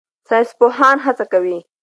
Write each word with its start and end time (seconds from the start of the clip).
ساینسپوهان 0.27 0.97
هڅه 1.05 1.25
کوي. 1.31 1.57